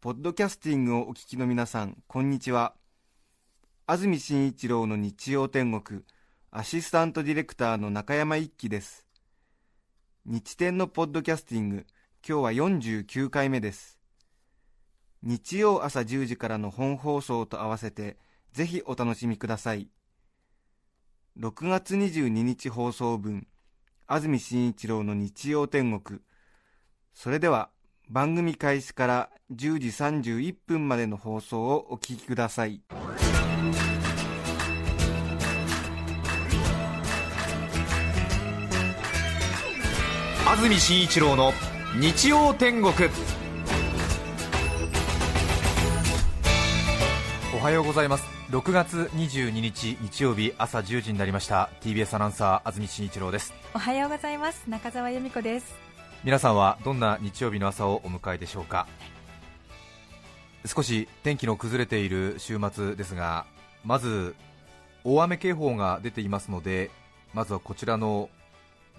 [0.00, 2.72] ポッドキャスティングをお聞きの皆さんこんにちは。
[3.86, 6.00] 安住紳一郎の日曜天国
[6.50, 9.04] アシスタントディレクターの中山一輝です。
[10.24, 11.86] 日天のポッドキャスティング
[12.26, 13.98] 今日は49回目です。
[15.22, 18.16] 日曜朝10時からの本放送と合わせて
[18.54, 19.90] ぜひお楽しみください。
[21.38, 23.46] 6月22日放送分
[24.06, 26.20] 安住紳一郎の日曜天国。
[27.12, 27.68] それでは
[28.12, 29.86] 番組開始から10時
[30.32, 32.82] 31分までの放送をお聞きください。
[40.44, 41.52] 安住紳一郎の
[42.00, 42.92] 日曜天国。
[47.54, 48.24] おはようございます。
[48.50, 51.70] 6月22日日曜日朝10時になりました。
[51.80, 53.54] TBS アナウンサー安住紳一郎です。
[53.72, 54.64] おはようございます。
[54.66, 55.89] 中澤由美子です
[56.22, 58.86] 皆さんはどんな日曜日の朝をお迎えでしょうか？
[60.66, 63.46] 少し天気の崩れている週末ですが
[63.84, 64.34] まず
[65.02, 66.90] 大雨警報が出ていますので
[67.32, 68.28] まずはこちらの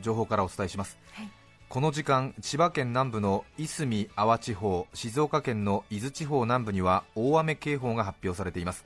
[0.02, 1.30] 情報からお伝えします、はい。
[1.70, 8.84] この時間千葉県南部のいすみ阿波地方静岡県の伊豆地方南部には大雨警報が発表されています。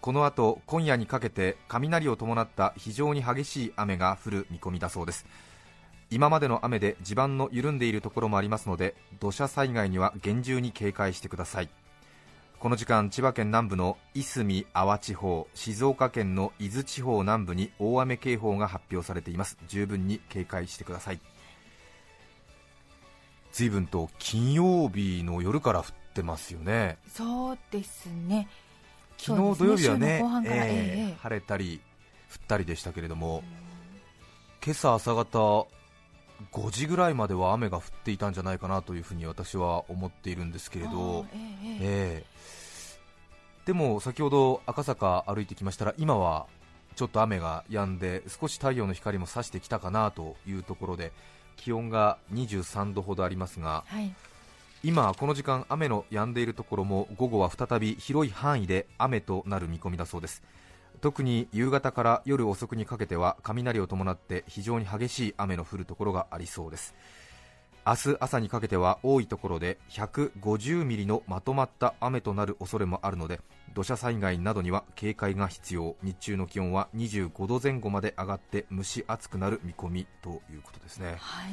[0.00, 5.26] この後今夜にかけて雷を伴った非常に激しい雨が降る見込みだそうです
[6.10, 11.68] 今までの雨で地盤の緩んでいるところもありますので土砂災害には厳重に警戒してください。
[12.58, 19.56] この時間千葉県南部のいすみ阿波地方静岡県の伊豆地方南部に大雨警報が発表されています。
[19.66, 21.20] 十分に警戒してください。
[23.52, 26.98] 随分と金曜日の夜から降ってますよね。
[27.08, 28.48] そうですね。
[29.16, 30.22] 昨日土曜日はねね。
[30.22, 31.80] えーええ晴れたり
[32.30, 33.42] 降ったりでしたけれども
[34.64, 35.66] 今朝朝方
[36.52, 41.26] 5時ぐらいまでは雨が降っていたんじゃないかなというふうに私は思っているんですけれど。
[41.32, 41.78] ええええ。
[41.80, 42.40] ええ。
[43.66, 46.46] でも先ほど赤坂歩いてきましたら今は
[46.96, 51.12] ちょっと雨が止んで少し太陽の光も差してきたかなというところで
[51.56, 54.12] 気温が23度ほどありますがはい。
[54.82, 60.42] 今この時間雨の止んでいるところも午後は再び広い範囲で雨となる見込みだそうです
[61.00, 66.94] 特に夕方から夜遅くにかけては雷を伴って非常に激しい雨の降るところがありそうです。
[67.86, 73.40] 明日朝にかけては多いところで150ミリのまとまった雨となる恐れもあるので
[73.74, 75.96] 土砂災害などには警戒が必要。
[76.02, 81.16] 日中の気温は25度前後まで上がって蒸し暑くなる見込みということですね。
[81.18, 81.52] はい。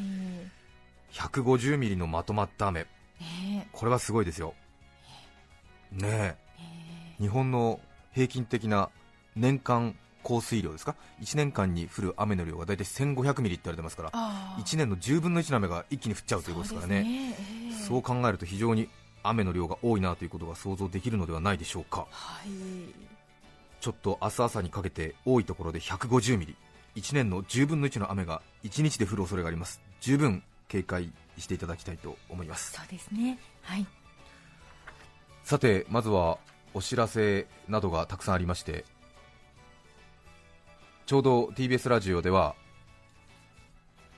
[1.14, 2.88] 150ミリのまとまった雨。
[3.20, 3.70] ね。
[3.72, 4.56] これはすごいですよ。
[5.92, 6.08] ね。
[6.08, 6.64] ええ
[7.20, 7.22] え。
[7.22, 7.80] 日本の
[8.14, 8.90] 平均的な
[9.38, 14.64] 年間降水量ですか？1年間に降る雨の量が大体1500ミリって言われてますからあー。
[14.64, 17.36] 1年の10分の1の雨が一気に降っちゃうということですからねね
[17.70, 18.90] ええそう考えると非常に
[19.24, 22.08] 雨の量が多いなということが想像できるのではないでしょうか。
[22.12, 22.50] はい。
[23.80, 26.56] ちょっと明日朝にかけて多いところで150ミリ。
[26.96, 29.82] 1年の10分の1の雨が1日で降る恐れがあります。
[30.02, 32.74] 十分警戒していただきたいと思います。
[32.74, 33.38] そうですね。
[33.62, 33.86] はい。
[35.44, 36.38] さてまずは
[36.74, 38.84] お知らせなどがたくさんありまして
[41.08, 42.54] ちょうど TBS ラジオでは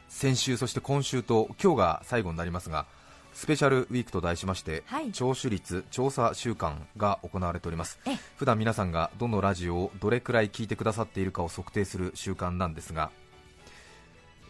[0.08, 2.88] 先週そして今週と今日が最後になりますが
[3.32, 5.12] スペシャルウィークと題しまして、はい。
[5.12, 8.00] 聴取率調査週間が行われております。
[8.08, 8.18] ええ。
[8.38, 13.12] 普段皆さんがどのラジオをどれくらい聞いてくださっているかを測定する習慣なんですが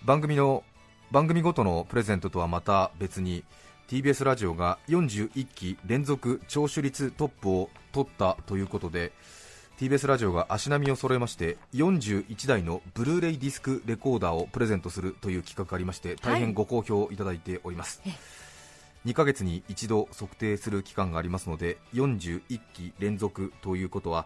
[0.06, 0.64] 番組の
[1.12, 3.44] 番組ごとのプレゼントとはまた別に
[3.90, 9.12] TBS ラジオが41期連続聴取率トップを取ったということで
[9.80, 18.12] TBS ラジオが足並みを揃えまして41台のブルーレイディスクレコーダーをプレゼントするという企画がありまして大変ご好評いただいております、え
[19.06, 22.42] 2ヶ月に一度測定する期間がありますので41
[22.74, 24.26] 期連続ということは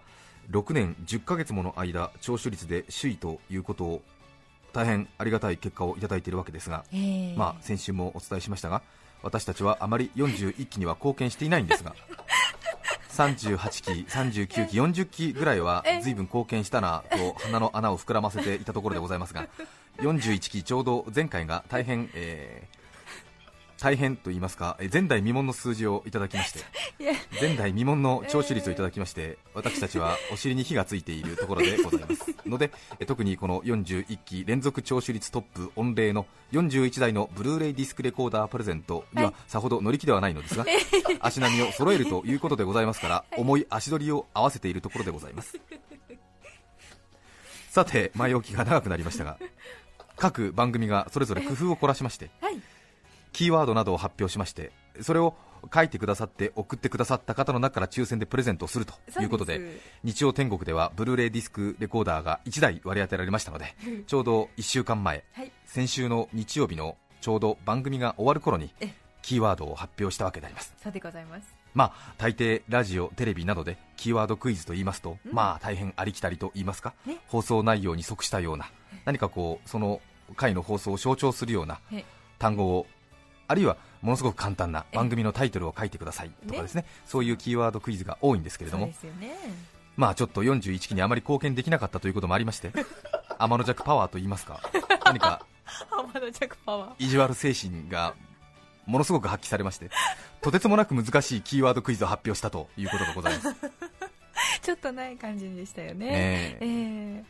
[0.50, 4.02] 6年10ヶ月もの間聴取率で首位ということを
[4.74, 7.36] 大変ありがたい結果をいただいているわけですが、ええ。
[7.38, 8.82] まあ、先週もお伝えしましたが
[9.22, 11.94] 私たちはあまり41期には貢献していないんですが
[13.13, 19.48] 38期、39期、40期ぐらいは随分貢献したなと鼻の穴を膨らませていたところでございますが
[20.00, 22.82] 41期ちょうど前回が大変、えー
[23.83, 26.59] 大変と言いますかえ前代未聞の数字をいただきまして
[27.41, 32.33] 前代未聞の聴取率をいただきまして、私たちはお尻に火がついているところでございます。
[32.47, 32.71] ので
[33.01, 40.65] え特にこの41期連続聴取率トップ御礼の41台のブルーレイディスクレコーダープレゼントにはさほど乗り気ではないのですが
[41.19, 45.59] 足並みを揃えるということでございますから重い足取りを合わせているところでございます。
[47.69, 49.38] さて前置きが長くなりましたが
[50.15, 52.62] 各番組がそれぞれ工夫を凝らしましてはい
[53.33, 54.71] キーワードなどを発表しまして
[55.01, 55.35] それを
[55.74, 63.75] 書いてくださって送ってくださった方の中から抽選でプレゼントをするということで日曜天国ではブルーレイディスクレコーダーが1台割り当てられましたので
[64.07, 65.51] ちょうど1週間前はい。
[65.65, 68.94] 先週の日曜日のちょうど番組が終わる頃にえ
[69.24, 70.75] キーワードを発表したわけであります。
[70.83, 71.56] そうでございます。
[71.74, 75.33] まあ大抵ラジオテレビなどでキーワードクイズと言いますと、うん。
[75.33, 77.18] まあ大変ありきたりと言いますか、ね。
[77.27, 78.69] 放送内容に即したような
[79.06, 80.01] 何かこうその
[80.35, 82.03] 回の放送を象徴するようなえ
[82.38, 82.85] 単語を
[83.48, 86.86] あるいはものすごく簡単な番組のタイトルを書いてくださいとかですね。
[87.06, 88.88] そういうキーワードクイズが多いんですけれども。
[88.88, 88.94] ね。
[89.95, 92.72] まあちょっと41期にあまり貢献できなかったということもありまして
[93.38, 94.60] 天の弱パワーと言いますか？
[95.06, 95.45] 何か
[97.00, 98.16] 意地悪精神が
[98.86, 99.90] ものすごく発揮されまして
[100.42, 103.56] とてつもなく難しいキーワードクイズを発表したということがございます、
[104.62, 106.07] ちょっとない感じでしたよね。
[106.07, 106.66] ええ。
[106.66, 107.24] ええ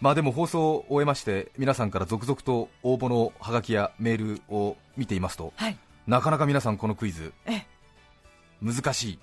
[0.00, 5.78] まあでも放送を終えまして皆さんから続々と応募のハガキやメールを見ていますとはい。
[6.06, 7.66] なかなか皆さんこのクイズええ。
[8.62, 9.18] 難しい。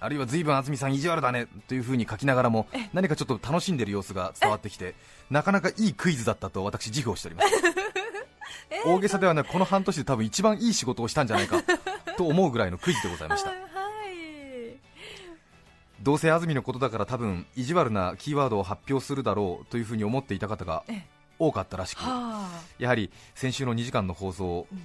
[0.00, 4.94] あるいは随分安住さん意地悪だねというふうに書きながらも何かちょっと楽しんでいる様子が伝わってきて
[5.28, 7.48] なかなかいいクイズだったと私自負をしております。
[8.86, 11.62] 大げさではなくこの半年で多分一番いい仕事をしたんじゃないか
[12.16, 13.50] と思うぐらいのクイズでございました。
[13.50, 13.67] は い
[16.02, 22.62] どうせ安住のことだから多分意地悪なキーワードを発表するだろうというふうに思っていた方がええ多かったらしくはあ。
[22.78, 24.78] やはり先週の2時間の放送をうん。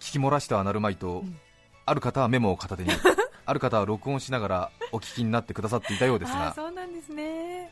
[0.00, 1.36] 聞き漏らしてはなるまいと、ん
[1.84, 2.90] ある方はメモを片手に
[3.44, 7.70] ある方は録音しながらお聞きになってくださっていたようですがそうなんですね。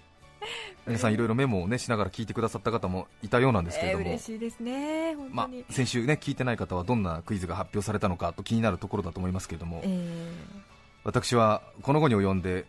[0.86, 10.32] 皆さんいろいろメモを、ね、しながら聞いてくださった方もいたようなんですけれえーども、嬉しいですね本ま当に、あ、先週、ね、聞いてない方はどんなクイズが発表されたのかと気になるところだと思いますけれども、え
[11.04, 12.66] 私はこの後に及んで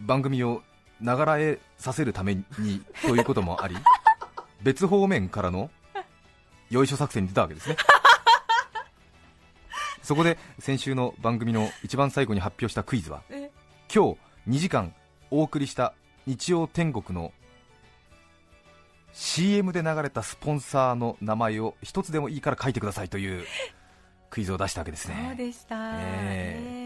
[0.00, 0.62] 番組を
[1.00, 2.44] ながらえさせるために
[3.02, 3.76] ということもあり
[4.62, 5.70] 別方面からの
[6.70, 7.76] よいしょ作戦に出たわけですね。
[10.02, 13.50] そこで先週の番組の一番最後に発表したクイズはえ。
[13.94, 14.18] 今日
[14.48, 14.94] 2時間
[15.30, 15.94] お送りした
[16.26, 17.32] 日曜天国の
[19.12, 23.44] CM で流れたスポンサーの名前を一つでもいいから書いてくださいという
[24.30, 26.81] クイズを出したわけですそうねでした、えええ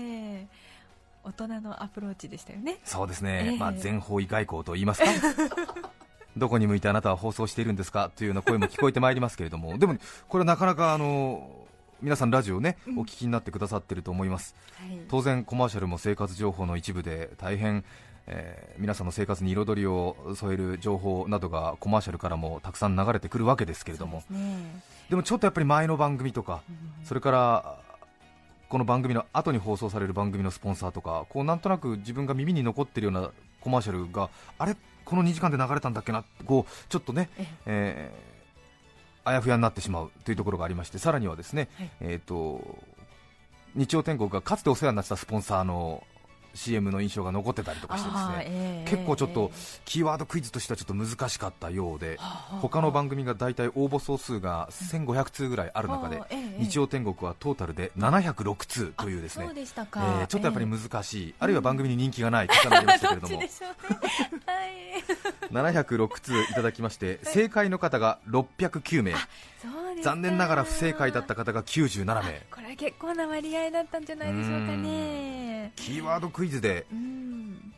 [1.27, 2.79] 大人のアプローチでしたよね。
[2.85, 3.59] そうですね、ええ。
[3.59, 5.11] まあ、全方位外交と言いますか。
[6.37, 9.79] どこに向いてあなたは放送しているんですかというような声も聞こえてまいりますけれども。
[9.79, 9.97] でも
[10.29, 11.67] これはなかなかあの
[12.03, 14.55] 皆さんラジオね、お聞きになってくださっていると思います。
[14.79, 15.01] はい。
[15.09, 17.85] 当然コマーシャルも生活情報の一部で大変、
[18.27, 24.19] えー皆さんの生活に彩りを添える情報などがコマーシャルからもたくさん流れてくるわけですけれども。
[24.19, 24.83] ですね。
[25.09, 27.07] でもちょっとやっぱり前の番組とかうん。
[27.07, 27.79] それから
[28.69, 33.31] この番組の後に放送される番組のスポンサーとかこうなんとなく自分が耳に残っているような
[33.61, 37.47] コマーシャルがあれこの2時間で流れたんだっけなこうちょっとね、え。
[37.67, 38.37] えー
[39.27, 41.91] あやふやになってしまうというところがありましてさらにはですね、はい。
[42.01, 42.79] えー、と
[43.75, 46.05] 日曜天国がかつてお世話になってたスポンサーの
[46.57, 48.35] CM の印象が残ってたりとかしてですね。
[48.49, 52.19] ええ結構ちょっとえキーワードクイズとしてはちょっと難しかったようで
[52.61, 56.23] 他の番組が大体応募総数が1500通ぐらいある中で
[56.59, 59.49] 日曜天国はトータルで706通というですね。
[59.53, 63.35] えか、ーちょっとやっぱりえ難しい、あるいは番組に人気がない結果になりましたけれども。
[63.35, 64.43] えどっちでしょうね。
[64.47, 64.77] はい。
[65.53, 69.15] 706通いただきまして正解の方が609名
[70.03, 72.47] 残念ながら不正解だった方が97名。
[72.51, 75.73] これは結構な割合だったんじゃないでしょうかね。
[75.77, 77.27] キーワードクイズでうん。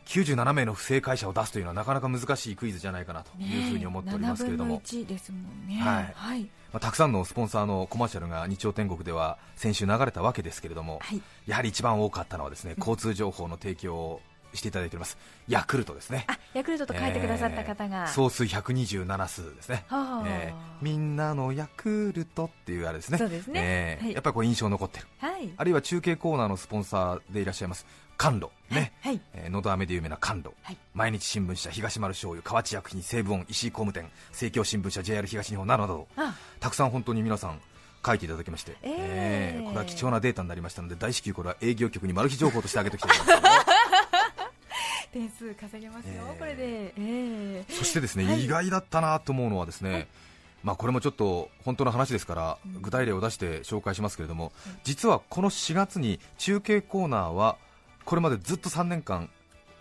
[0.09, 5.75] 97名の不正解者を出すというのはなかなか難しいクイズじゃないかなというふうに思っておりますけれども、7分の1ですもんね。
[5.81, 6.13] はい。
[6.15, 11.21] はい、まあ、たくさんのスポンサーのコマーシャルが日曜天国では先週流れたわけですけれども、はい。
[11.45, 14.21] やはり一番多かったのはですね交通情報の提供を
[14.53, 15.17] していただいております。
[15.47, 16.25] ヤクルトですね。
[16.27, 20.27] あヤクルトと書いてくださった方が、えー総数127数ですね、はあ。
[20.27, 23.17] えーみんなのヤクルトっていうあれですね。
[23.17, 23.59] そうですね。
[24.01, 24.09] はい。
[24.09, 25.07] えーやっぱりこう印象残ってる。
[25.19, 25.49] はい。
[25.55, 27.85] あるいは中継コーナーのスポンサーでいらっしゃいます
[28.17, 29.21] 甘露ね、はい。
[29.33, 30.77] えーのど飴で有名な甘露、はい。
[30.93, 36.07] 毎日新聞社東丸醤油河内薬品西武音石井工務店生協新聞社 JR 東日本などなど。
[36.17, 37.59] あたくさん本当に皆さん
[38.05, 38.95] 書いていただきまして、えー。
[38.97, 43.68] えーこれは貴重なデータになりましたので大至急これは営業局にマル秘情報としてあげておきたいと思います
[45.11, 46.93] 点数稼げますよ、えーこれで。
[46.97, 47.73] ええ。
[47.73, 48.45] そしてですね、はい。
[48.45, 50.07] 意外だったなと思うのはですね、
[50.63, 54.51] まあ、これもちょっと本当の話ですから具体例を出して紹介しますけれども、
[54.83, 57.57] 実はこの4月に中継コーナーは
[58.05, 59.29] これまでずっと3年間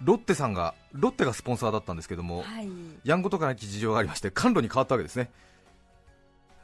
[0.03, 2.69] ロッテさんがロッテがスポンサーだったんですけども、はい。
[3.05, 5.31] やんごとかなき事情がありまして甘露に変わったわけですね。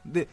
[0.05, 0.27] で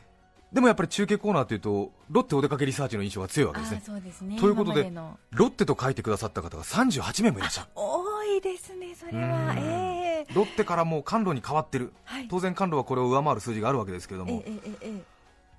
[0.53, 4.39] でもやっぱり中継コーナーというとロッテお出かけリサーチの印象が強いわけですあねすね。
[4.39, 4.93] ということで
[5.31, 7.69] ロッテと書いてくださった方が38名もいらっしゃる。
[7.75, 8.02] 多
[8.37, 9.51] いですね、それは。
[9.53, 9.59] うん。
[9.59, 10.35] ええ。
[10.35, 11.93] ロッテからもう甘露に変わってる。
[12.05, 12.29] はい。
[12.29, 14.33] 当然甘露はこれを上回る数字があるわけですけれども。
[14.33, 15.03] ええええええ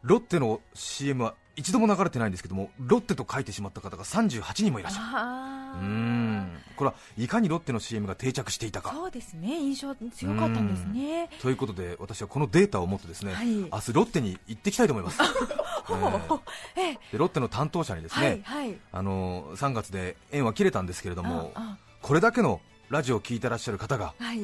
[0.04, 5.06] ロッテの CM は一度も流れてないんですけどもロッテと書いてしまった方が38人もいらっしゃる。
[5.06, 5.80] ああ。
[5.80, 6.58] うーん。
[6.76, 8.92] これはいかにロッテの CM が定着していたか。
[8.92, 11.30] そうですね、印象強かったんですね。
[11.42, 13.48] ということで私はこのデータを持ってですね、はい。
[13.48, 15.20] 明日ロッテに行ってきたいと思います、
[16.76, 17.00] ええ。
[17.12, 18.78] でロッテの担当者にですね、はいはい。
[18.92, 24.40] あの3月で縁は切れたんですけれどもあこれだけのラジオを聞いてらっしゃる方があはい。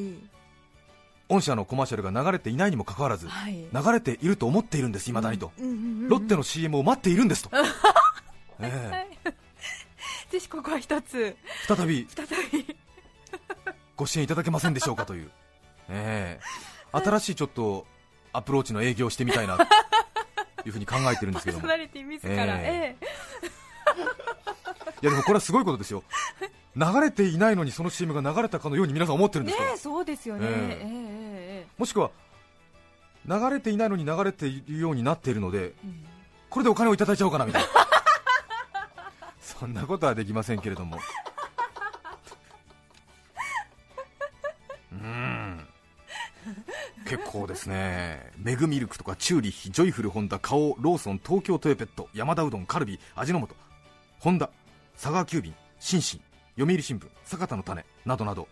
[1.28, 3.54] 御社のコマーシャルが流れていないにもかかわらずはい。
[3.54, 6.10] 流れていると思っているんです、いまだにと、うんうんうんうん。
[6.10, 7.52] ロッテの CM を待っているんですと、
[8.62, 9.32] ええ。
[10.32, 11.36] ぜひここは一つ、
[11.68, 12.08] 再び。
[12.10, 12.76] 再び。
[13.98, 15.30] ご支援いただけませんでしょうかという、
[15.90, 16.40] え
[16.94, 16.98] え。
[16.98, 17.86] 新しいちょっと
[18.32, 19.64] アプローチの営業をしてみたいなと
[20.66, 21.90] いうふうに考えてるんですけども、 え
[22.26, 22.96] え。
[23.02, 23.10] え
[25.02, 26.04] やでもこれはすごいことですよ、
[26.80, 30.48] 流れていないのにその CM が流れたかのように皆さん思ってるんですねえそうですよね。
[30.48, 30.54] ええ。
[30.54, 32.12] えええええもしくは
[33.28, 36.06] 流れていないのに流れているようになっているので、えうん。
[36.50, 37.68] これでお金をいただいちゃおうかなみたいな、
[39.42, 40.98] そんなことはできませんけれども。
[44.94, 45.68] うーん。
[47.06, 53.50] 結構ですね、メグミルクとかチューリッヒ、ジョイフル、ホンダ、花王、ローソン、東京トヨペット、山田うどん、カルビ、味の素、
[54.20, 54.50] ホンダ、
[54.94, 56.22] 佐川急便、シンシン、
[56.60, 58.50] 読売新聞、坂田の種などなど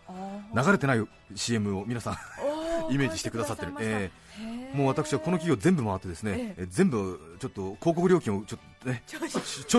[0.55, 2.17] 流れてない CM を皆さん
[2.93, 3.91] イメージしてくださってる、えました。
[3.91, 4.09] え
[4.73, 6.63] もう私はこの企業全部回ってですね、ええ。
[6.63, 9.19] え全部ちょっと広告料金をちょっとね徴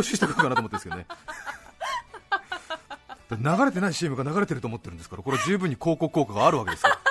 [0.02, 1.06] 収してくるかなと思ってるんですけどね。
[3.58, 6.96] 流れてない CM が流れてると思ってるんですからこれは十分に広告効果があるわけですよ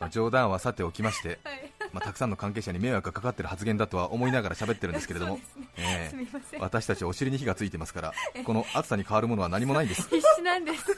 [0.00, 5.40] まあ冗談はさておきまして、はいまあ、たくさんの関係者に迷惑がかかってる発言だとは思いながら喋ってるんですけれども、
[5.76, 6.62] えすみませえん。
[6.62, 8.12] 私たちお尻に火がついてますから
[8.44, 10.08] この暑さに変わるものは何もないんです。
[10.08, 10.84] 必死なんです。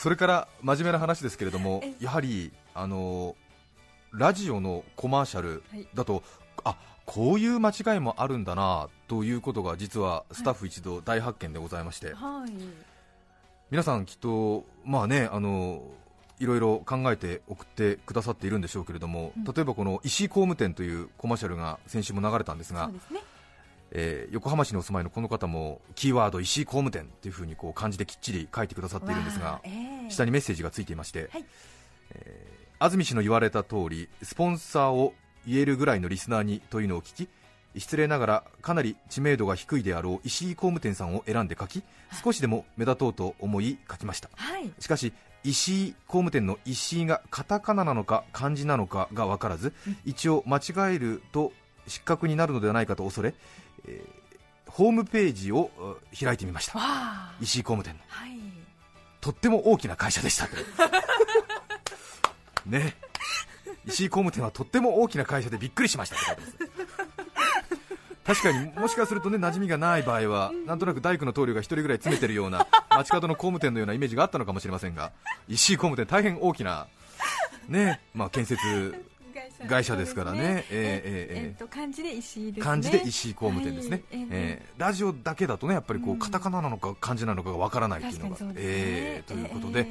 [0.00, 3.36] それから真面目な話ですけれどもえ、やはりあの
[4.12, 5.88] ラジオのコマーシャルはい。
[5.94, 6.22] だと、
[6.62, 6.76] あ
[7.06, 12.52] こういう間違いもあるんだなということが実はスタッフ一同大発見でございまして、はい。
[13.70, 15.82] 皆さんきっと、まあね、あの
[16.40, 19.44] いろいろ考えて送ってくださっているんでしょうけれども、うん。
[19.44, 23.20] 例えばこの石井工務店というコマーシャルが先週も流れたんですがすね。
[23.92, 29.70] えー横浜市にお住まいのこの方もキーワード石井工務店というふうにこう漢字できっちり書いてくださっているんですがえ
[30.08, 31.44] え下にメッセージがついていまして、はい。
[32.14, 35.14] えー安住氏の言われた通りスポンサーを
[35.46, 37.28] 言えるぐらいのリスナーにというのを聞き
[37.76, 41.82] 失礼ながらかなり知名度が低いであろう石井工務店さんを選んで書き
[42.22, 44.28] 少しでも目立とうと思い書きました。
[44.34, 44.70] はい。
[44.78, 45.12] しかし
[45.44, 49.72] 石井工務店の石井がカタカナなのか漢字なのかが分からず
[50.04, 51.52] 一応間違えると
[51.86, 53.34] 失格になるのではないかと恐れ、
[53.86, 54.24] えー
[54.74, 56.80] ホームページをう開いてみました。
[57.40, 58.00] 石井工務店の。
[58.08, 58.30] はい。
[59.20, 60.48] とっても大きな会社でした。
[62.66, 62.96] ね。
[63.86, 66.56] 石井工務店はとっても大きな会社でびっくりしましたって書いてます
[68.24, 75.12] 確かにもしかするとね馴染みがない場合はなんとなく大工の棟梁が一人ぐらい詰めてるような街角の工務店のようなイメージがあったのかもしれませんが
[75.48, 76.86] 石井工務店大変大きな
[77.68, 78.56] ねまあ建設
[79.68, 80.64] 会社ですからね。
[80.70, 82.62] ええええと漢字で石井ですね。
[82.62, 84.26] 漢字で石井工務店ですね、はい。
[84.30, 86.18] えラジオだけだとねやっぱりこううん。
[86.18, 89.86] カタカナなのか漢字なのかがわからないっていうのが、えーということで、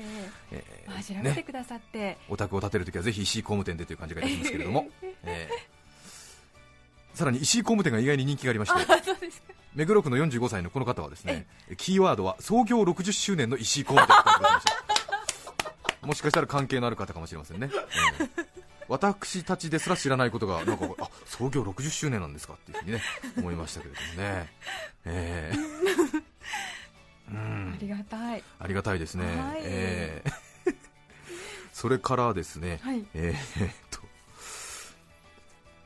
[0.52, 0.63] え
[1.00, 2.18] え調べてね、くださって。
[2.30, 4.88] お宅を建てるときはぜひ石井工務店でという感じがいたしますけれども、
[5.24, 5.73] えー
[7.13, 8.93] さらに石井工務店が意外に人気がありまして
[9.75, 11.46] 目黒区の45歳のこの方はですね
[11.77, 14.65] キーワードは創業60周年の石井工務店と書いまし
[16.01, 17.70] た もしかしたら関係のある方かもしれませんね、
[18.20, 18.53] えー
[18.89, 23.01] 私たちですら知らないことがなんかあ創業60周年なんですかっていうふうにね
[23.38, 24.50] 思いましたけれどもね、
[25.05, 26.24] えー
[27.32, 27.74] うん。
[27.74, 28.43] ありがたい。
[28.60, 29.62] ありがたいですね、はい。
[29.63, 30.75] えー
[31.74, 33.05] それからですね、はい。
[33.13, 33.72] えー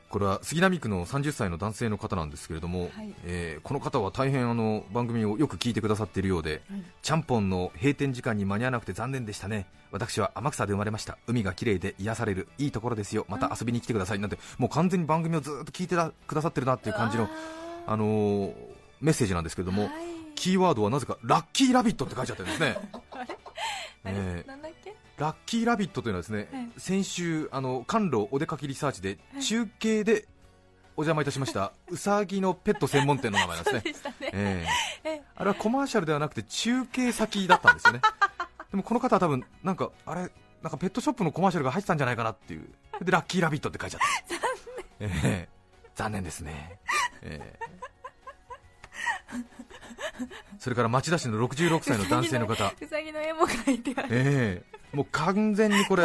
[0.08, 3.14] これは杉並区の30歳の男性の方なんですけれども、はい。
[3.24, 6.82] えーこの方は大変あの番組をよく聞いてくださっているようで、はい。
[7.02, 9.66] ちゃんぽんの閉店時間に間に合わなくて残念でしたね。
[9.92, 11.18] 私は天草で生まれました。
[11.26, 13.26] 海が綺麗で癒されるいいところですよ。
[13.28, 14.18] また遊びに来てください。
[14.18, 17.28] なんてもう完全に番組をずっと聞いてらくださってるなっていう感じの
[17.86, 18.54] あのー
[19.00, 19.92] メッセージなんですけれども、はい。
[20.34, 22.76] キーワードはなぜかラッキーラビットって書いちゃってるんですね。
[24.04, 24.48] えー。
[24.48, 24.87] なんだっけ？
[25.18, 30.28] ラッキーラビットというのはですね、はい先週あの甘露お出かけリサーチで中継で
[30.96, 34.10] お邪魔いたしました うさぎのペット専門店の名前なんですね。
[34.20, 34.66] え。
[35.04, 35.22] ええ。
[35.34, 38.00] あれはコマーシャルではなくて中継先だったんですよね。
[38.70, 40.30] でもこの方は多分なんかあれ
[40.62, 42.68] なんかペットショップのコマーシャルが入ってたんじゃないかなっていう。
[43.02, 44.34] でラッキーラビットって書いちゃった。
[44.34, 44.40] 残
[45.00, 45.48] 念、ええ。
[45.94, 46.78] 残念ですね、
[47.22, 47.87] ええ
[50.58, 52.72] それから町田市の66歳の男性の方。
[52.80, 54.08] うさぎの絵も描いてある。
[54.10, 54.96] ええ。
[54.96, 56.04] もう完全にこれ。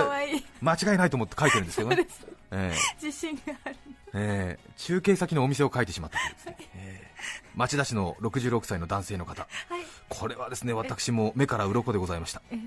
[0.61, 2.07] 間違いないと思って書いてるんですけどね、
[2.51, 3.03] ええ。
[3.03, 3.75] 自信がある。
[4.13, 4.69] ええ。
[4.77, 7.11] 中継先のお店を書いてしまったというですね、ええ。
[7.55, 9.81] 町田市の66歳の男性の方、はい。
[10.09, 12.41] これはですね私も目から鱗でございました。
[12.51, 12.57] え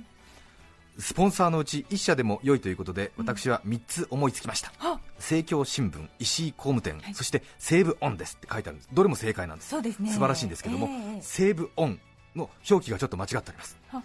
[0.98, 4.98] スポンサーのうち1社でも良いということで私は3つ思いつきました、あ。
[5.16, 7.14] 政教新聞石井工務店、はい。
[7.14, 8.88] そして西武オンですって書いてあるんです。
[8.92, 9.70] どれも正解なんです。
[9.70, 10.10] そうですね。
[10.10, 12.00] 素晴らしいんですけども、ええ西武オン
[12.34, 13.76] の表記がちょっと間違っております。
[13.88, 14.02] は。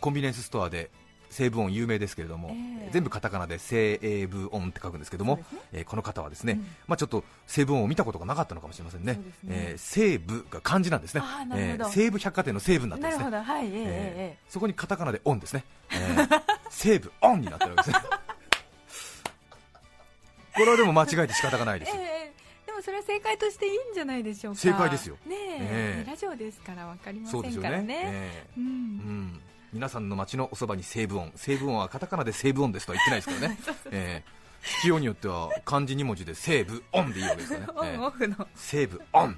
[0.00, 0.90] コンビニエンスストアで
[1.30, 2.90] 西武オン有名ですけれども、ええ。
[2.92, 5.44] 全部カタカナで西武オンって書くんですけども、ね。
[5.72, 6.66] えーこの方はですね、うん。
[6.88, 9.14] まあ、ちょっと西武オンを見たことがなかったのかもしれませんね。
[9.14, 11.22] ねえー西武が漢字なんですね。
[11.24, 14.38] あー西武百貨店の西武になってますね。
[14.48, 18.10] そこにカタカナでオンですね、えー西武オンになってるわけですね。
[20.54, 22.06] これはでも間違えて仕方がないですえええ
[22.36, 24.60] えでもそれは正解としていいんじゃないでしょうか。
[24.60, 25.16] 正解ですよ。
[25.26, 25.58] ねえ。
[25.60, 26.10] ええ。
[26.10, 27.68] ラジオですからわかりませそうですよね。
[27.68, 28.00] んからね。
[28.04, 28.60] えー。
[28.60, 28.62] う。
[28.62, 28.68] うん
[29.26, 29.40] ん
[29.72, 33.92] 皆さんの街のおそばに西武音西武音はカタカナで西武音ですとは言ってないですからね。
[33.92, 35.00] えー聞きよう。
[35.00, 39.36] によっては漢字2文字で西武音でいいわけですよね、オえーンオフの西武音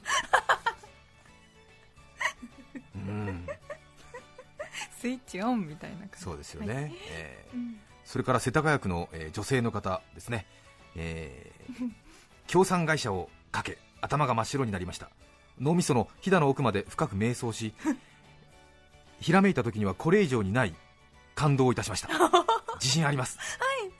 [2.96, 3.46] うん。
[4.98, 6.24] スイッチオンみたいな感じ。
[6.24, 6.92] そうですよね、はい。
[7.12, 7.76] えーうん。
[8.04, 10.44] それから世田谷区の、えー女性の方ですね、
[10.96, 11.90] えー
[12.48, 15.08] 協賛会社をかけ頭が真っ白になりました。
[15.60, 17.74] 脳みそのひだの奥まで深く瞑想し
[19.22, 20.74] ひらめいた時にはこれ以上にない
[21.34, 22.08] 感動をいたしました。
[22.80, 23.38] 自信あります、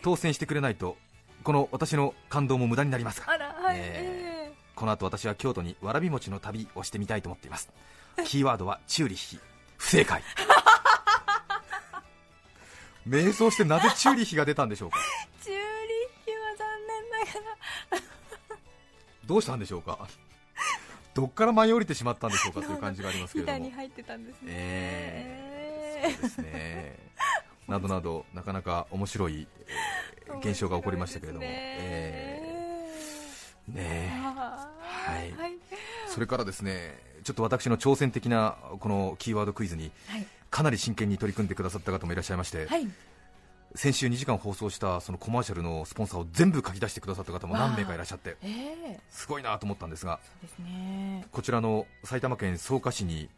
[0.03, 0.97] 当選してくれないと
[1.45, 3.27] この私の感動も無駄になりますが。
[3.33, 3.77] はい。
[3.79, 4.23] ええ
[4.75, 7.71] この後私は京都にわらび餅の旅をしてみたいと思っています。
[8.25, 9.39] キーワードはチューリッヒ
[9.77, 10.23] 不正解。
[13.09, 14.99] 瞑想してなぜチューリッヒが出たんでしょうか？
[14.99, 15.03] え
[15.45, 15.65] チューリッ
[16.25, 17.25] ヒは残念なが
[17.99, 18.03] ら。
[19.27, 19.99] どうしたんでしょうか？
[21.15, 23.59] どっから舞い降りてしまったんでしょうかという感じがありますけひれども。
[23.59, 24.49] だに入ってたんですね。
[24.49, 26.11] ええ。
[26.13, 26.97] そうですね。
[27.69, 30.03] などなどなかなか面白い、えー
[30.41, 34.19] 現象が起こりましたけれども、えーねえ。
[34.19, 34.71] は
[35.25, 35.33] い。
[35.33, 35.53] はい。
[36.09, 40.27] それからですねちょっと私の挑戦的なこのキーワードクイズにはい。
[40.51, 42.87] かなり真剣に取り組んでくださった方もいらっしゃいまして、はい。
[43.75, 48.49] 先週2時間放送したそのコマーシャルのスポンサーを全部書き出してくださった方も何名かいらっしゃってえ
[48.95, 49.01] え。
[49.11, 50.21] すごいなと思ったんですが。
[51.31, 53.31] こちらの埼玉県草加市に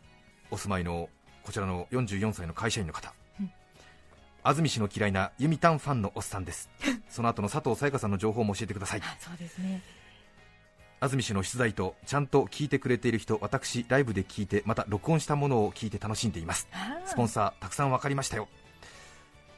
[0.50, 1.08] お住まいの
[1.44, 3.50] こちらの44歳の会社員の方、うん。
[4.42, 6.68] 安住氏の嫌いなユミタンファンのおっさんです。
[7.08, 9.02] その後の佐藤沙也加さんの情報も教えてください。
[9.04, 9.82] あ、そうですね。
[11.00, 16.66] 安住氏の出題とちゃんと聞いてくれている人私ライブで聞いてまた録音したものを聞いて楽しんでいます。
[17.04, 18.48] スポンサーたくさん分かりましたよ。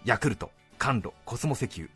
[0.04, 1.88] ヤクルト、甘露、コスモ石油。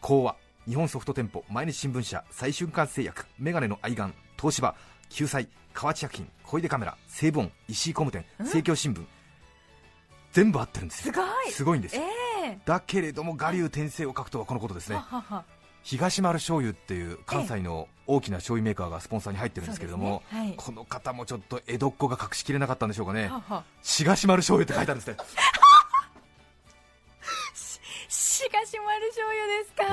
[0.00, 0.36] 講和、
[0.68, 3.24] 日本ソフト店舗毎日新聞社、最瞬間製薬。
[3.38, 4.74] メガネの愛玩、東芝
[5.08, 8.46] 救済、河内薬品小出カメラ、西武音石井工務店うん？
[8.46, 9.04] 政教新聞。
[10.32, 11.14] 全部合ってるんですよ。
[11.14, 11.52] すごい。
[11.52, 12.02] すごいんですよ。
[12.44, 12.58] ええ。
[12.64, 14.98] だけれども我流転生を書くとはこのことですね。
[15.82, 20.38] 東丸醤油っていう関西の大きな醤油メーカーがスポンサーに入ってるんですけれども、ね。
[20.38, 20.54] はい。
[20.56, 23.28] この方もちょっと江戸っ子が隠しきれなかったんでしょうかね。
[23.28, 23.64] はは。
[23.82, 25.16] 東丸醤油って書いてあるんですね
[28.68, 29.84] しがし丸醤油ですか、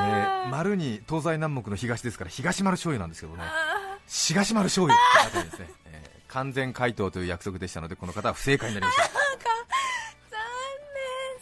[0.45, 9.03] えー丸に東西南北の東ですから東丸醤油なんですけどねあ東丸醤油って書いてあるんですね、えー完全回答という約束でしたのでこの方は不正解になりました。
[9.07, 9.07] ー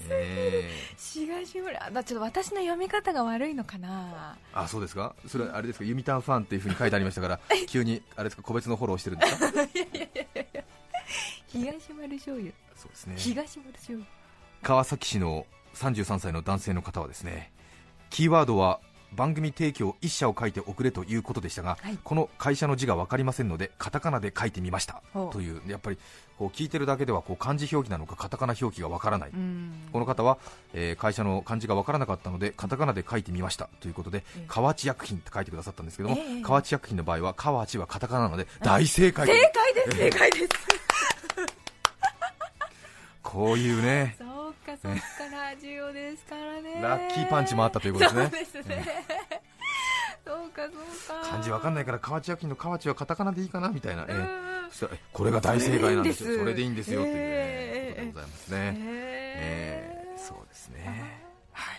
[0.04, 0.98] 残え念。
[1.00, 4.36] しがし丸あだちょっと私の読み方が悪いのかな。
[4.54, 5.15] ーあそうですか？
[5.28, 5.86] それはあれですか？
[5.86, 9.48] ユミタンファンっていうふうに書いてありましたから 急にあれですか個別のフォローしてるんですか？
[11.48, 12.52] 東丸醤油。
[12.76, 13.15] そうですね。
[13.17, 14.08] 東丸醤油。
[14.62, 17.51] 川崎市の33歳の男性の方はですね
[18.09, 18.79] キーワードは
[19.15, 21.97] 番組提供1社を書いておくれということでしたが、はい。
[22.03, 25.01] この会社の字が分かりませんのでカタカナで書いてみました。
[25.31, 25.97] というやっぱり
[26.38, 29.71] こう聞いてるだけではこう漢字表記なのかカタカナ表記が分からない、うん。
[29.91, 30.38] この方は、
[30.73, 33.69] えー会社の漢字が分からなかったのでカタカナで書いてみました。
[33.81, 34.45] ということで、ええ。
[34.47, 36.41] 河内薬品って書いてくださったんですけども、ええ。
[36.41, 39.27] 河内薬品の場合は河内はカタカナなので大正解。
[39.27, 39.97] 正解です。
[39.97, 40.47] 正解です。
[43.21, 44.15] こういうね。
[44.17, 45.01] そうかそうか
[45.63, 46.82] ラジオですからね。
[46.82, 48.23] ラッキーパンチもあったということですね。
[48.23, 48.86] そうですね。
[50.26, 51.30] そうかそうか。
[51.30, 54.19] 漢字わかんないから河内薬品の河内はカタカナでいいかなみたいな、えうん。
[54.19, 54.28] え
[54.71, 56.32] そしたらえこれが大正解なんですよ。
[56.32, 58.62] そそれれでいいんですよという、ことでございますね、へ
[59.38, 61.23] えーえそうですね。
[61.54, 61.73] は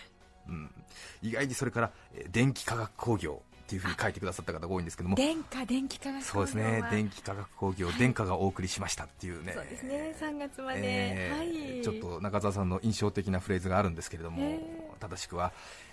[1.21, 5.17] 意外にそれからえー電気化学工業っていうふうに書いてくださった方が多いんですけども。
[5.17, 6.85] 電化電気化学そうですね。
[6.91, 9.55] 電気化学工業、電化がお送りしましたっていうね。
[9.55, 10.15] そうですね。
[10.21, 11.45] 3月まで、えーは
[11.81, 11.83] い。
[11.83, 14.61] ちょっと中澤さんの印象的なフレーズがあるんですけれども、え
[15.01, 15.53] 正しくは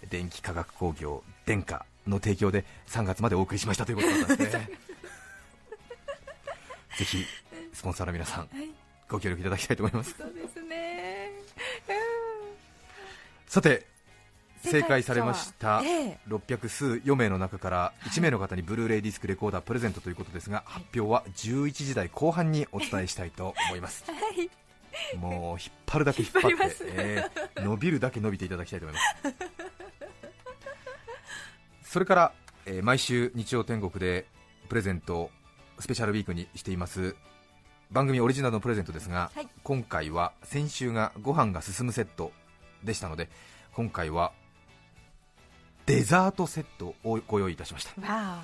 [0.10, 4.70] 電気化学工業電化の提供で3月までお送りしましたということだったんですね。
[6.98, 7.26] ぜひ
[7.72, 8.70] スポンサーの皆さんはい。
[9.08, 10.14] ご協力いただきたいと思います。
[10.18, 11.32] そうですね。
[13.48, 13.91] さてうん
[14.64, 15.82] 正解されました。
[15.84, 16.18] ええ。
[16.28, 24.04] 600数4名の中から1名の方にブルーレイディスクレコーダープレゼントということですが発表は11時台後半にお伝えしたいと思います。
[24.12, 24.50] はい。
[25.18, 29.36] もう引っ張るだけ引っ張ってえー伸びるだけ伸びていただきたいと思います。
[31.84, 32.34] それから、
[32.66, 34.26] えー毎週日曜天国で
[34.70, 35.32] プレゼントを
[35.80, 37.16] スペシャルウィークにしています。
[37.92, 39.48] 番組オリジナルのプレゼントですが、はい。
[39.64, 42.32] 今回は先週がご飯が進むセット
[42.84, 43.30] でしたので
[43.74, 44.32] 今回は
[45.86, 48.14] デザートセットをご用意いたしました。
[48.14, 48.40] わ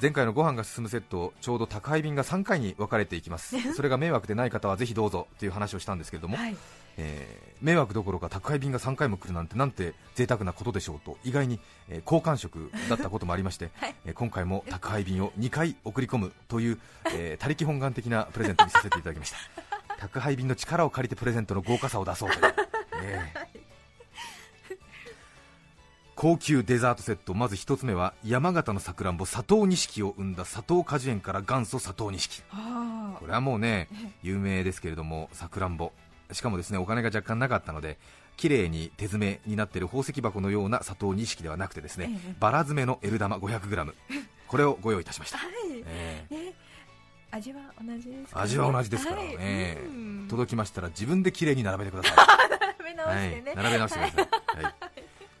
[0.00, 3.56] 前回のご飯が進むセットちょうど宅配便が3回に分かれていきます。
[3.74, 6.56] それが迷惑でない方はぜひどうぞという話をしたんですけれども、おはい。
[6.98, 13.94] えー迷惑どころか宅配便が3回も来るなんてなんて贅沢なことでしょうと意外に、えー好感触だったこともありまして、 はい。
[14.04, 16.80] えー今回も宅配便を2回送り込むという、
[17.14, 19.38] えー他力本願的なプレゼントにさせていただきました。
[19.96, 22.54] 宅配便の力を借りてプレゼントの豪華さを出そうという、
[23.02, 23.65] えー
[26.16, 27.34] 高級デザートセット。
[27.34, 32.42] まず1つ目は山形のさくらんぼ佐藤錦を生んだ佐藤果樹園から元祖佐藤錦。
[32.52, 33.86] あこれはもうね
[34.22, 35.92] 有名ですけれどもさくらんぼ。
[36.32, 37.98] しかもですねお金が若干なかったので
[38.38, 42.34] 綺麗に手詰めになっている宝石箱のような佐藤錦ではなくてですねええ。
[42.40, 43.92] バラ詰めの L 玉 500g
[44.48, 45.50] これをご用意いたしました、 はい。
[45.86, 46.34] ええ。
[46.34, 46.54] え
[47.30, 49.26] 味は同じですか、味は同じですから、はい。
[49.32, 49.36] え
[49.82, 49.86] え。
[49.86, 50.26] うん。
[50.30, 52.16] 届きましたら自分で綺麗に並べてください。
[52.80, 54.74] 並べ直してね、はい、並べ直してください、はい、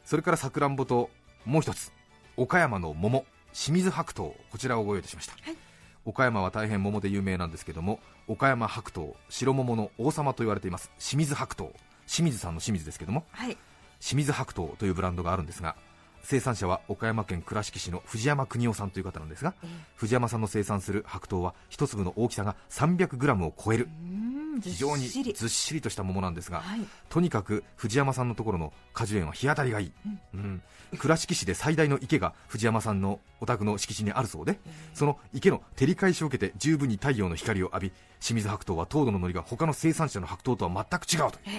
[0.06, 1.10] それからさくらんぼと
[1.44, 1.90] もう一つ
[2.36, 5.56] 岡山の桃清水白桃こちらをご用意いたしました、はい。
[6.04, 11.72] 岡山は大変桃で有名なんですけども岡山白桃白桃の王様と言われています清水白桃。
[12.06, 13.58] 清水さんの清水ですけどもはい。
[13.98, 15.74] 清水白桃というブランドがあるんですが
[16.26, 19.68] 生産者は岡山県倉敷市の藤山邦夫さんという方なんですがええ。
[19.94, 23.88] 藤山さんの生産する白桃は一粒の大きさが 300g を超える。
[24.10, 25.80] うん非常にずっしり。
[25.82, 26.80] とした桃なんですが、はい。
[27.10, 29.92] とにかく藤山さんのところの果樹園は日当たりがいい、
[30.34, 30.62] うん。
[30.98, 34.58] 倉敷市で最大の池が藤山さんのお宅の敷地にあるそうで、
[34.94, 41.56] その池の照り返しを受けて十分に太陽の光を浴び清水白桃は糖度ののりが他の生産者の白桃とは全く違うという。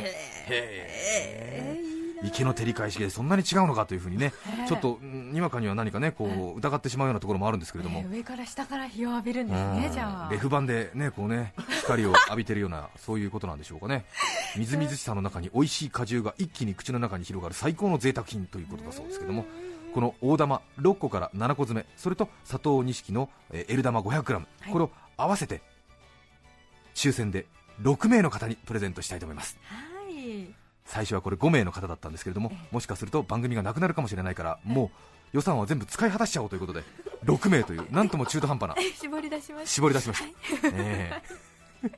[0.50, 4.34] へー池の照り返しでそんなに違うのかというふうにね
[4.68, 9.94] ちょっとうんにわかには何かねこう疑ってしまうようなところもあるんですけれども、えー上から下から日を浴びるんですねうん。
[9.94, 10.32] じゃあ。
[10.32, 14.06] レフ板でねこうね光を浴びてるようなそういうことなんでしょうかね。
[14.58, 19.46] みずみずしさの中に美味しい果汁が一気に口の中に広がる最高の贅沢品ということだそうですけども
[19.94, 24.72] この大玉6個から7個詰めそれと佐藤錦のえー L 玉 500g、い。
[24.72, 25.62] これを合わせて
[26.96, 27.46] 抽選で
[27.82, 29.58] 6名の方にプレゼントしたいと思います。
[29.64, 29.76] は
[30.10, 34.90] い最初はこれ5名の方だったんですけれどももしかすると番組がなくなるかもしれないからもう
[35.34, 36.84] 予算は全部使い果たしちゃおうということで
[37.26, 39.68] 6名というなんとも中途半端な 絞り出しました。
[39.68, 40.28] 絞り出しました、
[40.74, 41.22] え
[41.84, 41.92] え。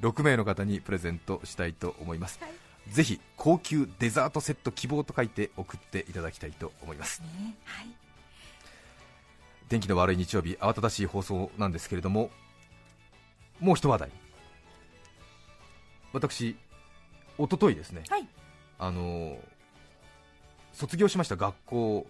[0.00, 2.40] 6名の方にプレゼントしたいと思います、
[2.88, 7.20] ぜひ高級デザートセット希望と書いて送っていただきたいと思います。
[7.20, 7.88] ねはい。
[9.68, 12.30] 天気の悪い日曜日慌ただしい放送なんですけれども
[13.58, 14.10] もう一話題。
[16.12, 16.56] 私
[17.38, 18.26] 一昨日ですね、はい。
[18.78, 19.36] あのー
[20.72, 22.06] 卒業しました学校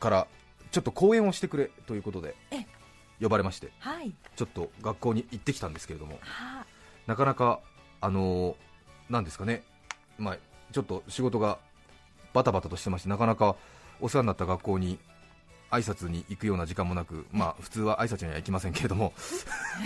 [0.00, 0.26] から
[0.72, 2.66] ちょっと講演をしてくれということでえ
[3.20, 4.12] 呼ばれましてはい。
[4.34, 6.66] ちょっと学校に行ってきたんですけれどもは
[7.06, 7.60] なかなか
[8.00, 9.62] あのーなんですかね
[10.18, 10.38] まあ
[10.72, 11.58] ちょっと仕事が
[12.32, 13.54] バタバタとしてましてなかなか
[14.00, 14.98] お世話になった学校に
[15.72, 19.12] 挨拶に行くような時間もなく、まあ、普通は挨拶には行きませんけれども、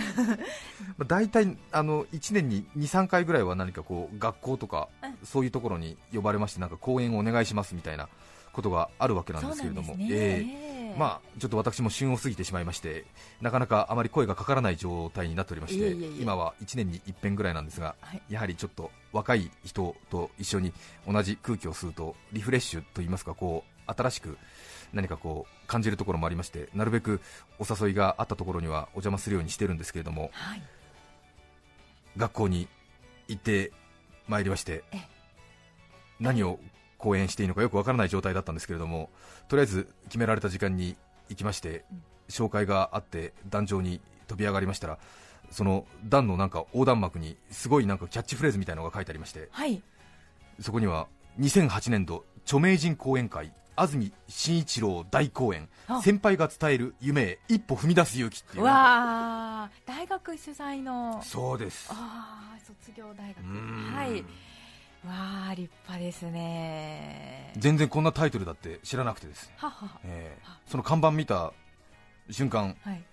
[0.97, 5.17] まあ大体あの1年に2、3回ぐらいは何かこう学校とかうん。
[5.23, 8.07] そういうところに呼ばれまして、なんか講演をお願いしますみたいな
[8.53, 10.45] ことがあるわけなんですけれども、ねえ。
[10.47, 10.95] ええ。
[10.97, 13.05] まあ、ちょっと私も旬を過ぎてしまいまして、
[13.41, 18.21] なかなかあまり声がかからない状態になっておりまして、いえいえ今は1年に1遍ぐらいなんですが、はい。
[18.29, 20.73] やはりちょっと若い人と一緒に
[21.07, 24.37] 同じ空気を吸うとリフレッシュといいますかこう新しく
[24.93, 27.21] 何かこう感じるところもありましてなるべく
[27.59, 30.61] お誘いがあったところにはお邪魔するようにしてるんですけれどもはい。
[32.15, 32.67] 学校に
[33.27, 33.71] 行って
[34.27, 35.07] まいりましてええ。
[36.19, 36.59] 何を
[36.97, 39.09] 講演していいのかよくわからない状態だったんですけれども
[39.47, 40.95] とりあえず決められた時間に
[41.29, 41.85] 行きまして
[42.29, 44.97] 紹介があって壇上に飛び上がりましたら
[45.51, 49.81] その段のなんか横断幕にすごいなんかキャッチフレーズみたいなのが書いてありましてはい。
[50.59, 51.07] そこには
[51.39, 55.69] 2008年度著名人講演会安住紳一郎大講演。
[55.87, 56.01] あ。
[56.01, 58.63] 先輩が伝える夢へ一歩踏み出す勇気っていう。
[58.63, 58.73] わ
[59.65, 61.21] あ大学主催の。
[61.23, 61.87] そうです。
[61.91, 63.45] ああ卒業大学。
[63.95, 64.21] はい。
[65.05, 67.53] わあ立派ですね。
[67.57, 69.99] 全然こんなタイトルだって知らなくてですね、ははは。
[70.03, 71.53] えーその看板見た
[72.31, 73.03] 瞬間はい。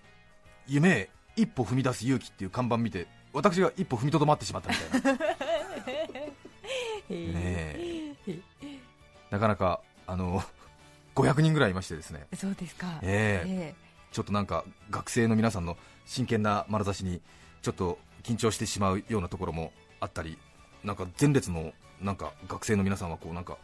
[0.67, 5.13] 夢へ一歩踏み出す勇気っていう看板見て私が一歩踏みとどまってしまったみたいな。
[7.09, 8.39] ねえ。
[9.29, 10.43] なかなかあの
[11.15, 12.25] 500人ぐらいいましてですね。
[12.35, 12.99] そうですか。
[13.01, 13.73] ええ。
[13.73, 13.75] え
[14.11, 17.21] ちょっとなんか学生の皆さんの真剣な眼差しに
[17.61, 20.37] ちょっと緊張してしまうようなところもあったり
[20.83, 23.57] なんか前列のなんか学生の皆さんはこうなんか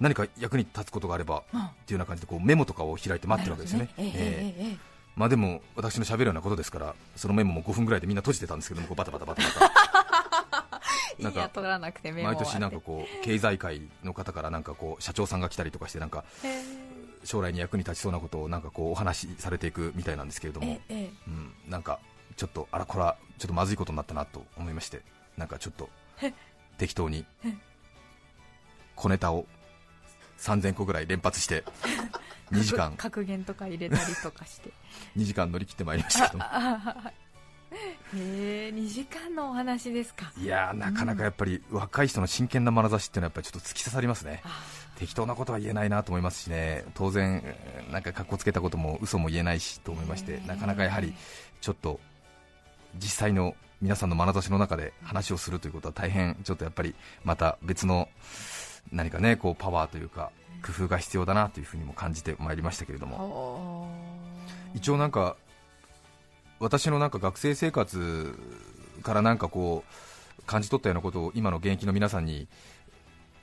[0.00, 3.90] 何か役に立つことがあればうんっていうような感じでこうメモとかを開いて待ってるわけですよね。
[3.96, 4.76] なるほどええ
[5.16, 9.66] まあでも私の喋るようなことですからそのメモも5分ぐらいでみんな閉じてたんですけどもこうバタバタバタバタ。
[9.66, 9.93] え
[11.18, 11.50] なんか
[12.02, 16.84] 毎は年なんかこう経済界の方からなんかこう社長さんが来たりとかしてなんかええ
[17.24, 21.98] 将来に役に立ちそうなことをなんかこうお話しされていくみたいなんですけれどもえ、えうん、なんか
[22.36, 25.00] ちょっとあらこれはちょっとまずいことになったなと思いまして
[25.36, 25.88] なんかちょっと
[26.78, 27.24] 適当に
[28.94, 29.46] 小ネタを
[30.38, 31.64] 3000個ぐらい連発して
[32.52, 34.70] 2時間格言とか入れたりとかして。
[35.16, 36.44] 2時間乗り切ってまいりましたけども
[37.74, 40.32] へえ2時間のお話ですか。
[40.38, 44.42] いやーなかなかやっぱり若い人の真剣な眼差しっていうのはやっぱりちょっと突き刺さりますね。
[44.44, 44.62] あ
[44.98, 46.84] 適当なことは言えないなと思いますしね。
[46.94, 51.14] 当然えーなんか格好つけたことも嘘も言えないしと思いましてなかなかやはり
[51.60, 52.00] ちょっと
[52.96, 58.08] 実際の皆さんの眼差しの中で話をするということは大変ちょっとやっぱりまた別の
[58.92, 60.30] 何かねこうパワーというか
[60.64, 63.08] 工夫が必要だなというふうにも感じてまいりましたけれどー。
[63.08, 63.88] も
[64.74, 65.36] 一応なんか
[66.60, 68.38] 私のなんか学生生活
[69.02, 72.46] からなんかこう感じ取ったようなことを今の現役の皆さんに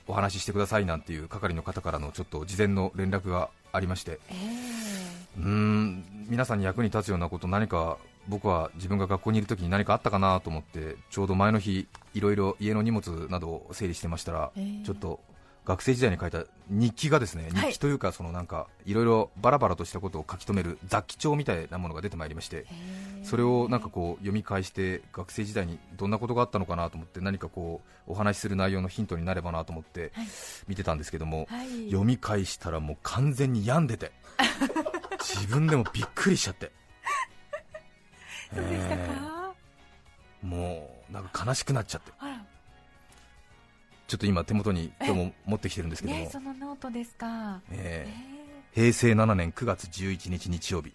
[0.06, 4.18] お話ししてくださいなんていう係の方からのちょっと事前の連絡がありまして。
[4.28, 4.34] え
[5.38, 6.04] うーん。
[6.28, 7.98] 皆さんに役に立つようなこと何か
[8.28, 15.20] 僕は自分が学校にいる時に何かあったかなと思ってちょうど前の日いろいろ家の荷物などを整理してましたら、えーちょっと
[15.64, 17.70] 学生時代に書いた日記がですねはい。
[17.70, 30.26] 日記というかそのなんかいろいろバラバラとしたことを書き留める雑記帳みたいなものが出てまいりましてえそれをなんかこう読み返して学生時代にどんなことがあったのかなと思って何かこうお話しする内容のヒントになればなと思ってはい。
[30.66, 31.86] 見てたんですけども、はい。
[31.86, 34.10] 読み返したらもう完全に病んでて
[35.20, 36.72] 自分でもびっくりしちゃって。
[40.42, 42.10] もうなんか悲しくなっちゃって
[44.12, 47.62] ちょっと今手元に今日も 持ってきてるんですけども、ねそのノートですか。
[47.70, 48.06] え。
[48.74, 48.92] えー。
[48.92, 50.92] 平成7年9月11日日曜日。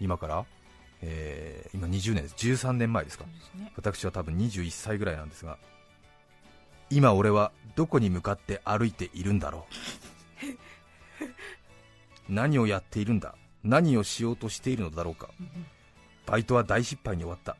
[0.00, 0.44] 今から、
[1.00, 3.26] えー今20年です13年前ですか。
[3.54, 3.72] ね。
[3.76, 5.56] 私は多分21歳ぐらいなんですが
[6.90, 9.68] 今俺はどこに向かって歩いているんだろ
[10.40, 10.44] う。
[12.28, 13.36] 何をやっているんだ。
[13.62, 15.30] 何をしようとしているのだろうか。
[16.26, 17.56] バイトは大失敗に終わった。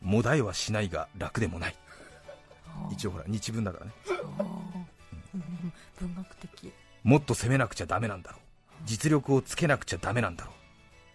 [0.00, 1.76] もだえはしないが楽でもない
[2.90, 3.92] 一応ほら日文だからね。
[6.00, 6.72] 文学的。
[7.02, 8.40] もっと攻めなくちゃダメなんだろう。
[8.84, 10.54] 実力をつけなくちゃダメなんだろう。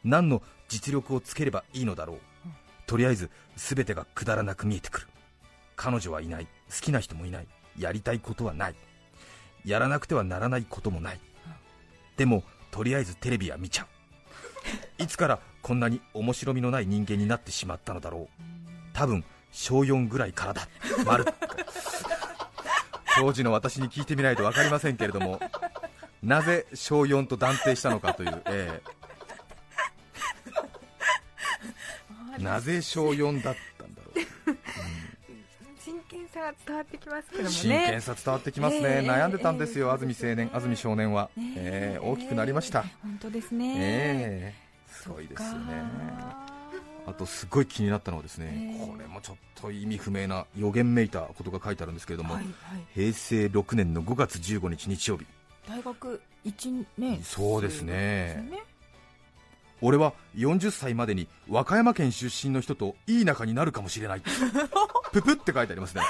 [0.07, 2.19] 何の実力をつければいいのだろう。
[2.87, 5.07] とりあえず全てがくだらなく見えてくる。
[5.75, 6.45] 彼女はいない。
[6.45, 7.47] 好きな人もいない。
[7.77, 8.75] やりたいことはない。
[9.65, 11.19] やらなくてはならないこともない。
[12.17, 15.03] でもとりあえずテレビは見ちゃう。
[15.03, 18.43] いつからこんなに面白みのない人間になってしまったのだろう。
[18.93, 19.23] 多分
[19.55, 20.67] 小4ぐらいからだ。
[21.05, 21.25] 丸。
[23.15, 25.39] 当時の私に聞いてみないと分かりませんけれども
[26.21, 28.81] なぜ小4と断定したのかという、え
[32.37, 32.43] え。
[32.43, 34.57] なぜ小4だったんだろう。
[35.79, 37.53] 真剣さが伝わってきますけどもね。
[37.53, 39.07] 真剣さ伝わってきますね、ええ。
[39.07, 41.97] 悩んでたんですよ、ええ安住青年、安住少年は、ねえ。
[41.97, 43.75] え大きくなりました、本当ですね。
[43.77, 44.53] え。
[44.53, 46.44] えすごいですよね。
[47.07, 52.53] あとすごい気になったのはですね、ええこれもちょっと意味不明な予言めいたことが書いてあるんですけれども、はいはい。
[52.93, 55.25] 平成6年の5月15日日曜日、
[55.67, 57.23] 大学一年。
[57.23, 58.47] そうですね。
[58.51, 58.63] ね。
[59.81, 64.21] 俺は40歳までに和歌山県出身の人といい仲になるかもしれない、
[65.11, 66.01] ぷぷって書いてありますね、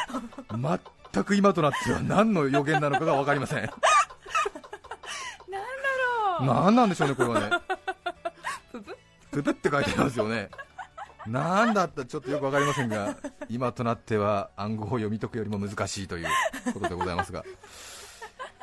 [1.11, 3.75] 全く今となっては何の予言なのかが分かりません、なんだ
[6.39, 6.45] ろう。
[6.45, 7.49] 何なんでしょうね、これはね、
[8.71, 8.95] ぷぷ
[9.31, 10.49] ぷぷって書いてありますよね。
[11.27, 13.17] なんだったちょっとよくわかりませんが、
[13.49, 16.27] 今となっては暗号を読み解くよりも難しいという
[16.73, 17.43] ことでございますが、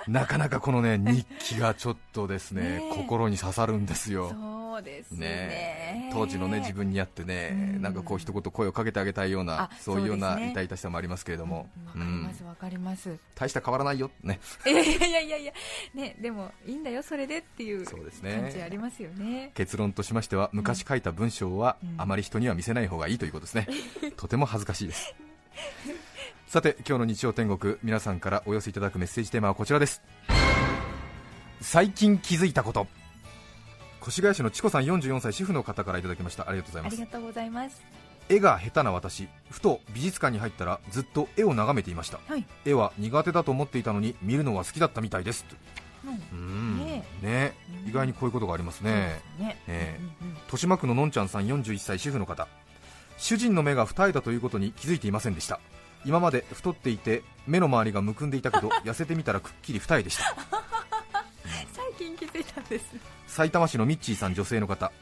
[0.08, 4.30] なかなかこのね 日記がちょっとですね心に刺さるんですよ。
[4.30, 5.28] そうですね。
[5.28, 7.82] ね当時のね自分にあってね、うん。
[7.82, 13.18] なんかこう一言声をかけてあげたいようなあそういうような痛々しさもありますけれども、わかりますわかります。
[13.34, 14.10] 大した変わらないよ。
[14.22, 14.40] ね。
[14.66, 15.36] いやいやいやいや。
[15.38, 15.52] いや
[15.94, 18.38] ねでもいいんだよそれでっていうそうですね。
[18.40, 19.50] 感じありますよね。
[19.54, 21.94] 結論としましては昔書いた文章はうん。
[21.98, 23.68] あまり人には見せない方がいいということですね、
[24.16, 25.14] とても恥ずかしいです
[26.52, 30.02] さて今日の日曜天国皆さんからお寄せいただくメッセージテーマはこちらです。
[31.62, 32.86] 最近気づいたこと。
[34.06, 36.46] 越谷市のチコさん44歳主婦の方からいただきました。
[36.46, 36.92] ありがとうございます。
[36.92, 37.82] ありがとうございます。
[38.28, 42.20] 絵が下手な私ふと美術館に入ったらずっと絵を眺めていました。
[42.28, 42.44] はい。
[42.66, 45.46] 絵は苦手だと思っていたのに見るのは好きだったみたいです。
[46.04, 46.78] うんうん。
[46.80, 47.54] ねね。
[47.82, 47.88] うん。
[47.88, 49.22] 意外にこういうことがありますね。
[49.38, 49.56] ね。
[49.68, 50.00] ええ。
[50.20, 52.46] うんうん豊島区ののんちゃんさん41歳主婦の方。
[53.16, 55.60] 主人の目が二重だということに気づいていませんでした
[56.04, 60.24] 今まで太っていて目の周りがむくんでいたけど 痩せてみたらくっきり二重でした。
[61.72, 62.86] 最近気づいたんです。
[63.26, 64.92] 埼玉市のミッチーさん女性の方。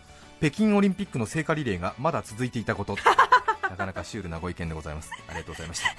[0.40, 2.96] 北京オリンピックの聖火リレーがまだ続いていたこと。
[3.62, 5.10] なかなかシュールなご意見でございます。
[5.28, 5.90] ありがとうございました。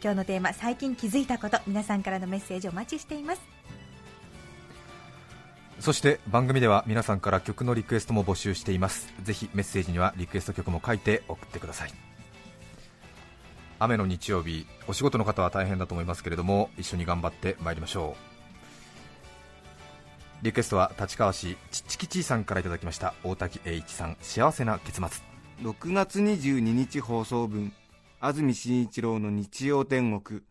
[0.00, 1.58] 今日のテーマ最近気づいたこと。
[1.66, 3.40] 皆さんからのメッセージお待ちしています。
[5.80, 9.12] そして番組では皆さんから曲のリクエストも募集しています。
[9.22, 11.92] ぜひメッセージにはリクエスト曲も書いて送ってください
[13.78, 18.28] 雨の日曜日お仕事の方は大変だと思いますけれども一緒に頑張ってまいりましょう。
[20.42, 25.08] リクエストは立川市ちっちきちーさんからいただきました大滝栄一さん幸せな結末。
[25.62, 27.72] 6月22日放送分
[28.20, 30.42] 安住紳一郎の日曜天国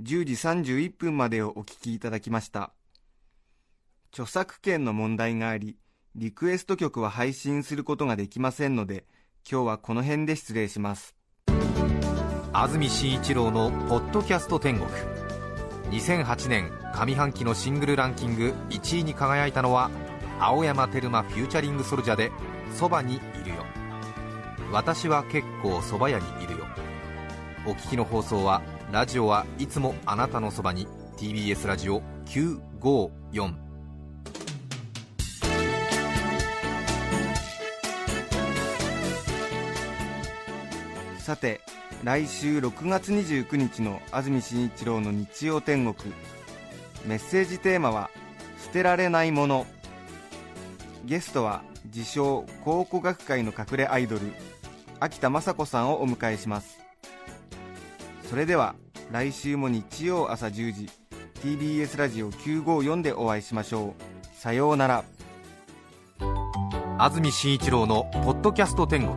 [0.00, 2.72] 10時31分までをお聞きいただきました。
[4.12, 5.76] 著作権の問題があり
[6.14, 9.04] リクエスト曲は配信することができませんので
[9.50, 11.15] 今日はこの辺で失礼します。
[12.58, 14.88] 安住紳一郎の「ポッドキャスト天国」
[15.92, 19.90] 2008年上半期のシングルランキング1位に輝いたのは
[20.40, 22.32] 青山テルマ featuring SoulJa で
[22.72, 23.56] 「そばにいるよ」
[24.72, 26.64] 私は結構そば屋にいるよ。
[27.66, 30.88] お聞きの放送はラジオはいつもあなたのそばに
[31.18, 33.54] TBS ラジオ954
[41.18, 41.60] さて
[42.04, 46.12] 来週6月29日の安住紳一郎の日曜天国。
[47.06, 48.10] メッセージテーマは
[48.62, 49.66] 「捨てられないもの」
[51.04, 54.32] ゲストは自称考古学界の隠れアイドル
[54.98, 56.78] 秋田雅子さんをお迎えします。
[58.28, 58.74] それでは
[59.10, 60.90] 来週も日曜朝10時
[61.42, 64.36] TBS ラジオ954でお会いしましょう。
[64.36, 65.04] さようなら。
[66.98, 69.16] 安住紳一郎の「ポッドキャスト天国」